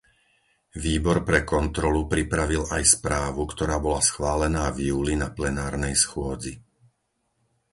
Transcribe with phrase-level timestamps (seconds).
[0.83, 6.53] Výbor pre kontrolu pripravil aj správu, ktorá bola schválená v júli na plenárnej schôdzi.